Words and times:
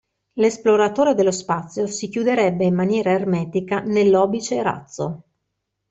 L'esploratore 0.39 1.13
dello 1.13 1.29
spazio 1.29 1.85
si 1.85 2.09
chiuderebbe 2.09 2.65
in 2.65 2.73
maniera 2.73 3.11
ermetica 3.11 3.81
nell'obice-razzo. 3.81 5.23